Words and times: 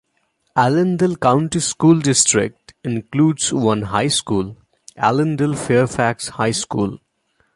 Allendale 0.55 1.15
County 1.15 1.59
School 1.59 1.99
District 1.99 2.73
includes 2.83 3.53
one 3.53 3.83
high 3.83 4.07
school: 4.07 4.57
Allendale-Fairfax 4.97 6.29
High 6.29 6.49
School. 6.49 6.97